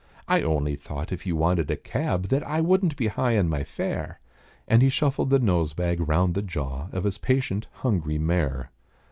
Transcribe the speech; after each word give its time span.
I 0.27 0.41
only 0.41 0.75
thought 0.75 1.11
if 1.11 1.27
you 1.27 1.35
wanted 1.35 1.69
a 1.69 1.75
cab 1.75 2.29
That 2.29 2.41
I 2.47 2.59
wouldn't 2.59 2.95
be 2.95 3.05
high 3.09 3.33
in 3.33 3.47
my 3.47 3.63
fare," 3.63 4.19
And 4.67 4.81
he 4.81 4.89
shuffled 4.89 5.29
the 5.29 5.37
nose 5.37 5.73
bag 5.73 5.99
round 6.07 6.33
the 6.33 6.41
jaw 6.41 6.87
Of 6.91 7.03
his 7.03 7.19
patient, 7.19 7.67
hungry 7.71 8.17
mare. 8.17 8.71